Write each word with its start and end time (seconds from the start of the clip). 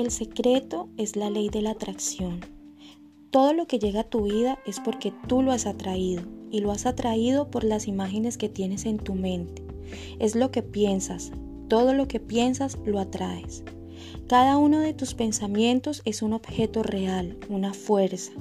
El 0.00 0.10
secreto 0.10 0.88
es 0.96 1.14
la 1.14 1.28
ley 1.28 1.50
de 1.50 1.60
la 1.60 1.72
atracción. 1.72 2.40
Todo 3.30 3.52
lo 3.52 3.66
que 3.66 3.78
llega 3.78 4.00
a 4.00 4.08
tu 4.08 4.22
vida 4.22 4.58
es 4.64 4.80
porque 4.80 5.12
tú 5.28 5.42
lo 5.42 5.52
has 5.52 5.66
atraído 5.66 6.22
y 6.50 6.60
lo 6.60 6.72
has 6.72 6.86
atraído 6.86 7.50
por 7.50 7.64
las 7.64 7.86
imágenes 7.86 8.38
que 8.38 8.48
tienes 8.48 8.86
en 8.86 8.96
tu 8.96 9.14
mente. 9.14 9.62
Es 10.18 10.36
lo 10.36 10.50
que 10.50 10.62
piensas, 10.62 11.32
todo 11.68 11.92
lo 11.92 12.08
que 12.08 12.18
piensas 12.18 12.78
lo 12.86 12.98
atraes. 12.98 13.62
Cada 14.26 14.56
uno 14.56 14.80
de 14.80 14.94
tus 14.94 15.12
pensamientos 15.12 16.00
es 16.06 16.22
un 16.22 16.32
objeto 16.32 16.82
real, 16.82 17.36
una 17.50 17.74
fuerza. 17.74 18.32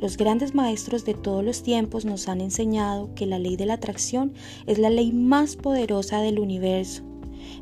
Los 0.00 0.16
grandes 0.16 0.56
maestros 0.56 1.04
de 1.04 1.14
todos 1.14 1.44
los 1.44 1.62
tiempos 1.62 2.04
nos 2.04 2.26
han 2.26 2.40
enseñado 2.40 3.14
que 3.14 3.26
la 3.26 3.38
ley 3.38 3.54
de 3.54 3.66
la 3.66 3.74
atracción 3.74 4.32
es 4.66 4.78
la 4.80 4.90
ley 4.90 5.12
más 5.12 5.54
poderosa 5.54 6.20
del 6.20 6.40
universo. 6.40 7.04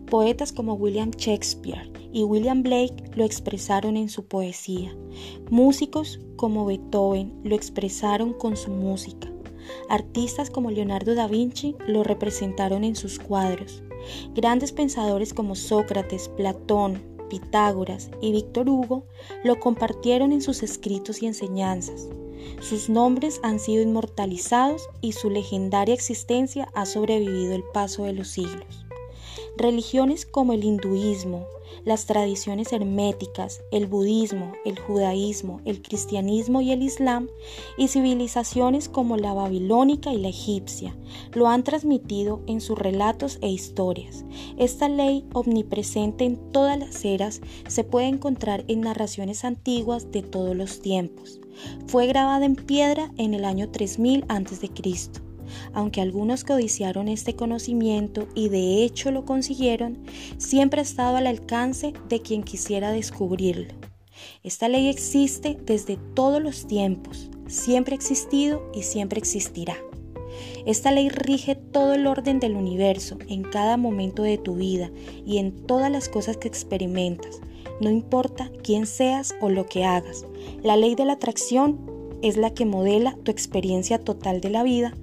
Poetas 0.06 0.50
como 0.50 0.72
William 0.72 1.10
Shakespeare 1.10 1.97
y 2.12 2.24
William 2.24 2.62
Blake 2.62 3.10
lo 3.14 3.24
expresaron 3.24 3.96
en 3.96 4.08
su 4.08 4.24
poesía. 4.26 4.96
Músicos 5.50 6.20
como 6.36 6.66
Beethoven 6.66 7.40
lo 7.44 7.54
expresaron 7.54 8.32
con 8.32 8.56
su 8.56 8.70
música. 8.70 9.30
Artistas 9.88 10.50
como 10.50 10.70
Leonardo 10.70 11.14
da 11.14 11.26
Vinci 11.26 11.76
lo 11.86 12.04
representaron 12.04 12.84
en 12.84 12.96
sus 12.96 13.18
cuadros. 13.18 13.82
Grandes 14.34 14.72
pensadores 14.72 15.34
como 15.34 15.54
Sócrates, 15.54 16.28
Platón, 16.30 17.02
Pitágoras 17.28 18.10
y 18.20 18.32
Víctor 18.32 18.68
Hugo 18.68 19.04
lo 19.44 19.60
compartieron 19.60 20.32
en 20.32 20.40
sus 20.40 20.62
escritos 20.62 21.22
y 21.22 21.26
enseñanzas. 21.26 22.08
Sus 22.60 22.88
nombres 22.88 23.40
han 23.42 23.60
sido 23.60 23.82
inmortalizados 23.82 24.88
y 25.00 25.12
su 25.12 25.28
legendaria 25.28 25.94
existencia 25.94 26.68
ha 26.74 26.86
sobrevivido 26.86 27.54
el 27.54 27.64
paso 27.74 28.04
de 28.04 28.14
los 28.14 28.28
siglos. 28.28 28.87
Religiones 29.58 30.24
como 30.24 30.52
el 30.52 30.62
hinduismo, 30.62 31.44
las 31.84 32.06
tradiciones 32.06 32.72
herméticas, 32.72 33.60
el 33.72 33.88
budismo, 33.88 34.52
el 34.64 34.78
judaísmo, 34.78 35.60
el 35.64 35.82
cristianismo 35.82 36.60
y 36.60 36.70
el 36.70 36.80
islam, 36.80 37.28
y 37.76 37.88
civilizaciones 37.88 38.88
como 38.88 39.16
la 39.16 39.34
babilónica 39.34 40.12
y 40.12 40.18
la 40.18 40.28
egipcia, 40.28 40.96
lo 41.32 41.48
han 41.48 41.64
transmitido 41.64 42.40
en 42.46 42.60
sus 42.60 42.78
relatos 42.78 43.38
e 43.42 43.48
historias. 43.48 44.24
Esta 44.58 44.88
ley, 44.88 45.26
omnipresente 45.32 46.24
en 46.24 46.36
todas 46.52 46.78
las 46.78 47.04
eras, 47.04 47.40
se 47.66 47.82
puede 47.82 48.06
encontrar 48.06 48.64
en 48.68 48.82
narraciones 48.82 49.44
antiguas 49.44 50.12
de 50.12 50.22
todos 50.22 50.54
los 50.54 50.80
tiempos. 50.80 51.40
Fue 51.88 52.06
grabada 52.06 52.46
en 52.46 52.54
piedra 52.54 53.10
en 53.16 53.34
el 53.34 53.44
año 53.44 53.72
3000 53.72 54.24
a.C 54.28 55.27
aunque 55.72 56.00
algunos 56.00 56.44
codiciaron 56.44 57.08
este 57.08 57.34
conocimiento 57.34 58.28
y 58.34 58.48
de 58.48 58.82
hecho 58.84 59.10
lo 59.10 59.24
consiguieron, 59.24 59.98
siempre 60.36 60.80
ha 60.80 60.82
estado 60.82 61.16
al 61.16 61.26
alcance 61.26 61.92
de 62.08 62.20
quien 62.20 62.42
quisiera 62.42 62.92
descubrirlo. 62.92 63.74
Esta 64.42 64.68
ley 64.68 64.88
existe 64.88 65.58
desde 65.64 65.96
todos 66.14 66.42
los 66.42 66.66
tiempos, 66.66 67.30
siempre 67.46 67.94
ha 67.94 67.96
existido 67.96 68.70
y 68.74 68.82
siempre 68.82 69.18
existirá. 69.18 69.76
Esta 70.66 70.92
ley 70.92 71.08
rige 71.08 71.54
todo 71.54 71.94
el 71.94 72.06
orden 72.06 72.40
del 72.40 72.54
universo 72.54 73.18
en 73.28 73.42
cada 73.42 73.76
momento 73.76 74.22
de 74.22 74.38
tu 74.38 74.56
vida 74.56 74.90
y 75.24 75.38
en 75.38 75.66
todas 75.66 75.90
las 75.90 76.08
cosas 76.08 76.36
que 76.36 76.48
experimentas, 76.48 77.40
no 77.80 77.90
importa 77.90 78.50
quién 78.62 78.86
seas 78.86 79.34
o 79.40 79.48
lo 79.48 79.66
que 79.66 79.84
hagas. 79.84 80.24
La 80.62 80.76
ley 80.76 80.94
de 80.94 81.04
la 81.04 81.14
atracción 81.14 81.97
es 82.22 82.36
la 82.36 82.54
que 82.54 82.66
modela 82.66 83.16
tu 83.22 83.30
experiencia 83.30 83.98
total 83.98 84.40
de 84.40 84.50
la 84.50 84.62
vida 84.62 84.94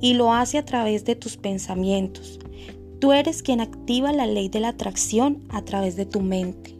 y 0.00 0.14
lo 0.14 0.32
hace 0.32 0.58
a 0.58 0.64
través 0.64 1.04
de 1.04 1.16
tus 1.16 1.36
pensamientos. 1.36 2.38
Tú 3.00 3.12
eres 3.12 3.42
quien 3.42 3.60
activa 3.60 4.12
la 4.12 4.26
ley 4.26 4.48
de 4.48 4.60
la 4.60 4.68
atracción 4.68 5.42
a 5.50 5.62
través 5.62 5.96
de 5.96 6.06
tu 6.06 6.20
mente. 6.20 6.75